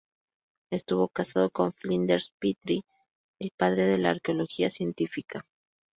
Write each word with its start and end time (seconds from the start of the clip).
Estuvo 0.71 1.09
casada 1.09 1.49
con 1.49 1.73
Flinders 1.73 2.33
Petrie, 2.39 2.81
el 3.39 3.51
padre 3.55 3.85
de 3.85 3.99
la 3.99 4.09
arqueología 4.09 4.71
científica. 4.71 5.45